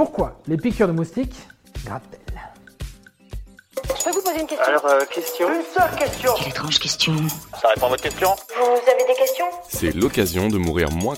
Pourquoi 0.00 0.40
les 0.46 0.56
piqûres 0.56 0.86
de 0.88 0.92
moustiques 0.92 1.46
grattent-elles 1.84 2.40
Je 3.98 4.02
peux 4.02 4.10
vous 4.12 4.22
poser 4.22 4.40
une 4.40 4.46
question 4.46 4.66
Alors, 4.66 4.86
euh, 4.86 5.04
question 5.04 5.48
Une 5.48 5.62
seule 5.62 5.94
question 5.94 6.32
Quelle 6.38 6.48
étrange 6.48 6.78
question. 6.78 7.12
Ça 7.60 7.68
répond 7.68 7.84
à 7.84 7.88
votre 7.90 8.02
question 8.02 8.30
Vous 8.56 8.90
avez 8.90 9.04
des 9.06 9.14
questions? 9.14 9.44
C'est 9.68 9.94
l'occasion 9.94 10.48
de 10.48 10.56
mourir 10.56 10.90
moins. 10.90 11.16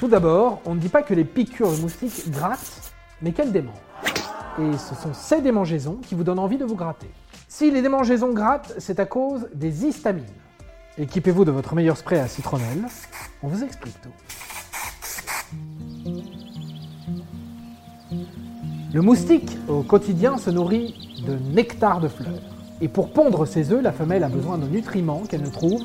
Tout 0.00 0.08
d'abord, 0.08 0.60
on 0.64 0.74
ne 0.74 0.80
dit 0.80 0.88
pas 0.88 1.04
que 1.04 1.14
les 1.14 1.24
piqûres 1.24 1.70
de 1.70 1.76
moustiques 1.76 2.28
grattent, 2.32 2.90
mais 3.22 3.30
qu'elles 3.30 3.52
démangent. 3.52 3.76
Et 4.58 4.76
ce 4.76 4.96
sont 4.96 5.14
ces 5.14 5.40
démangeaisons 5.40 6.00
qui 6.04 6.16
vous 6.16 6.24
donnent 6.24 6.40
envie 6.40 6.58
de 6.58 6.64
vous 6.64 6.74
gratter. 6.74 7.10
Si 7.46 7.70
les 7.70 7.80
démangeaisons 7.80 8.32
grattent, 8.32 8.74
c'est 8.78 8.98
à 8.98 9.06
cause 9.06 9.48
des 9.54 9.86
histamines. 9.86 10.24
Équipez-vous 10.96 11.44
de 11.44 11.50
votre 11.50 11.74
meilleur 11.74 11.96
spray 11.96 12.20
à 12.20 12.28
citronnelle, 12.28 12.86
on 13.42 13.48
vous 13.48 13.64
explique 13.64 13.96
tout. 14.00 14.10
Le 18.92 19.00
moustique, 19.00 19.58
au 19.66 19.82
quotidien, 19.82 20.38
se 20.38 20.50
nourrit 20.50 20.94
de 21.26 21.36
nectar 21.52 21.98
de 21.98 22.06
fleurs. 22.06 22.40
Et 22.80 22.86
pour 22.86 23.12
pondre 23.12 23.44
ses 23.44 23.72
œufs, 23.72 23.82
la 23.82 23.90
femelle 23.90 24.22
a 24.22 24.28
besoin 24.28 24.56
de 24.56 24.68
nutriments 24.68 25.24
qu'elle 25.28 25.42
ne 25.42 25.50
trouve 25.50 25.82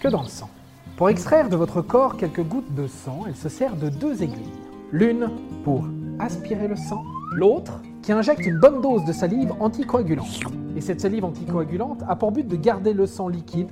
que 0.00 0.06
dans 0.06 0.22
le 0.22 0.28
sang. 0.28 0.48
Pour 0.96 1.08
extraire 1.08 1.48
de 1.48 1.56
votre 1.56 1.82
corps 1.82 2.16
quelques 2.16 2.44
gouttes 2.44 2.72
de 2.72 2.86
sang, 2.86 3.24
elle 3.26 3.34
se 3.34 3.48
sert 3.48 3.74
de 3.74 3.88
deux 3.88 4.22
aiguilles. 4.22 4.52
L'une 4.92 5.28
pour 5.64 5.84
aspirer 6.20 6.68
le 6.68 6.76
sang, 6.76 7.02
l'autre 7.32 7.80
qui 8.00 8.12
injecte 8.12 8.46
une 8.46 8.60
bonne 8.60 8.80
dose 8.80 9.04
de 9.06 9.12
salive 9.12 9.52
anticoagulante. 9.58 10.44
Et 10.76 10.80
cette 10.80 11.00
salive 11.00 11.24
anticoagulante 11.24 12.04
a 12.08 12.14
pour 12.14 12.30
but 12.30 12.46
de 12.46 12.54
garder 12.54 12.92
le 12.92 13.06
sang 13.06 13.26
liquide 13.26 13.68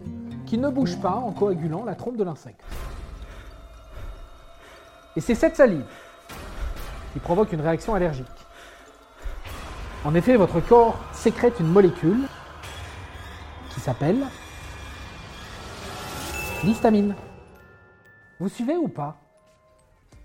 qui 0.50 0.58
ne 0.58 0.68
bouge 0.68 0.98
pas 0.98 1.12
en 1.12 1.30
coagulant 1.30 1.84
la 1.84 1.94
trompe 1.94 2.16
de 2.16 2.24
l'insecte. 2.24 2.60
Et 5.14 5.20
c'est 5.20 5.36
cette 5.36 5.54
salive 5.54 5.86
qui 7.12 7.20
provoque 7.20 7.52
une 7.52 7.60
réaction 7.60 7.94
allergique. 7.94 8.26
En 10.04 10.12
effet, 10.16 10.36
votre 10.36 10.58
corps 10.58 10.98
sécrète 11.12 11.60
une 11.60 11.68
molécule 11.68 12.26
qui 13.72 13.78
s'appelle 13.78 14.26
l'histamine. 16.64 17.14
Vous 18.40 18.48
suivez 18.48 18.76
ou 18.76 18.88
pas? 18.88 19.18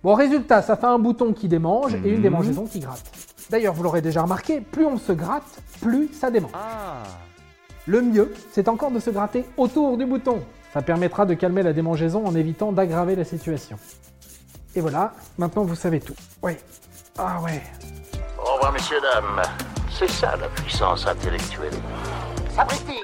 Bon, 0.01 0.15
résultat, 0.15 0.63
ça 0.63 0.75
fait 0.75 0.87
un 0.87 0.97
bouton 0.97 1.33
qui 1.33 1.47
démange 1.47 1.93
et 1.93 2.09
une 2.09 2.23
démangeaison 2.23 2.65
qui 2.65 2.79
gratte. 2.79 3.11
D'ailleurs, 3.51 3.75
vous 3.75 3.83
l'aurez 3.83 4.01
déjà 4.01 4.23
remarqué, 4.23 4.59
plus 4.59 4.87
on 4.87 4.97
se 4.97 5.11
gratte, 5.11 5.61
plus 5.81 6.11
ça 6.13 6.31
démange. 6.31 6.51
Le 7.88 8.02
mieux, 8.02 8.33
c'est 8.52 8.67
encore 8.67 8.91
de 8.91 9.00
se 9.00 9.11
gratter 9.11 9.45
autour 9.58 9.97
du 9.97 10.05
bouton. 10.05 10.44
Ça 10.73 10.81
permettra 10.81 11.25
de 11.25 11.36
calmer 11.36 11.61
la 11.61 11.72
démangeaison 11.72 12.25
en 12.25 12.36
évitant 12.36 12.72
d'aggraver 12.72 13.16
la 13.16 13.23
situation. 13.23 13.78
Et 14.75 14.81
voilà, 14.81 15.14
maintenant 15.38 15.64
vous 15.64 15.75
savez 15.75 16.00
tout. 16.00 16.16
Oui. 16.41 16.53
Ah 17.17 17.39
ouais. 17.41 17.61
Au 18.39 18.56
revoir, 18.56 18.73
messieurs, 18.73 19.00
dames. 19.02 19.41
C'est 19.89 20.09
ça 20.09 20.36
la 20.36 20.50
puissance 20.50 21.08
intellectuelle. 21.08 21.73
Sapristi 22.56 23.00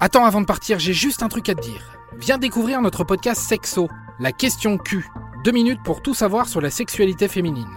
Attends, 0.00 0.24
avant 0.24 0.40
de 0.40 0.46
partir, 0.46 0.78
j'ai 0.78 0.92
juste 0.92 1.22
un 1.22 1.28
truc 1.28 1.48
à 1.48 1.54
te 1.54 1.60
dire. 1.62 1.98
Viens 2.18 2.38
découvrir 2.38 2.82
notre 2.82 3.04
podcast 3.04 3.40
Sexo, 3.40 3.88
la 4.20 4.32
question 4.32 4.76
Q. 4.76 5.06
Deux 5.44 5.52
minutes 5.52 5.82
pour 5.84 6.02
tout 6.02 6.14
savoir 6.14 6.48
sur 6.48 6.60
la 6.60 6.70
sexualité 6.70 7.28
féminine. 7.28 7.68